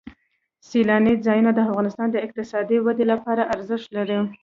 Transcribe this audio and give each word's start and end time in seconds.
سیلانی 0.69 1.13
ځایونه 1.25 1.51
د 1.53 1.59
افغانستان 1.67 2.07
د 2.11 2.15
اقتصادي 2.25 2.77
ودې 2.81 3.05
لپاره 3.11 3.49
ارزښت 3.53 3.87
لري. 3.97 4.17